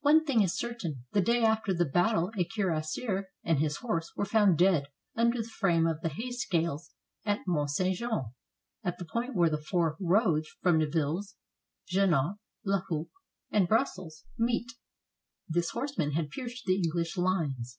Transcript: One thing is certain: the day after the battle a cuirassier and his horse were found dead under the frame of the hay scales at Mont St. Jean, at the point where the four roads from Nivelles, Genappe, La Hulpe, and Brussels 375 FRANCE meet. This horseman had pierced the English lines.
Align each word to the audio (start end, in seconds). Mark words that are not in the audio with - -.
One 0.00 0.24
thing 0.24 0.42
is 0.42 0.58
certain: 0.58 1.04
the 1.12 1.20
day 1.20 1.44
after 1.44 1.72
the 1.72 1.84
battle 1.84 2.32
a 2.36 2.44
cuirassier 2.44 3.26
and 3.44 3.60
his 3.60 3.76
horse 3.76 4.10
were 4.16 4.24
found 4.24 4.58
dead 4.58 4.86
under 5.14 5.40
the 5.42 5.48
frame 5.48 5.86
of 5.86 6.00
the 6.00 6.08
hay 6.08 6.32
scales 6.32 6.90
at 7.24 7.46
Mont 7.46 7.70
St. 7.70 7.96
Jean, 7.96 8.32
at 8.82 8.98
the 8.98 9.04
point 9.04 9.36
where 9.36 9.48
the 9.48 9.62
four 9.62 9.96
roads 10.00 10.48
from 10.60 10.78
Nivelles, 10.78 11.36
Genappe, 11.88 12.40
La 12.64 12.80
Hulpe, 12.90 13.10
and 13.52 13.68
Brussels 13.68 14.24
375 14.38 14.38
FRANCE 14.44 14.76
meet. 14.76 14.78
This 15.48 15.70
horseman 15.70 16.10
had 16.16 16.30
pierced 16.30 16.64
the 16.64 16.74
English 16.80 17.16
lines. 17.16 17.78